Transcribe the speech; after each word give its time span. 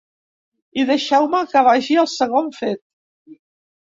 I 0.83 0.85
deixeu-me 0.91 1.41
que 1.51 1.61
vagi 1.67 1.97
al 2.05 2.09
segon 2.13 2.49
fet. 2.61 2.81